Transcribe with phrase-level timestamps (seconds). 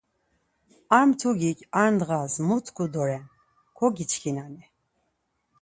[0.97, 3.25] Ar mtugik ar ndğas mu tku doren,
[3.77, 4.63] kogiçkinani?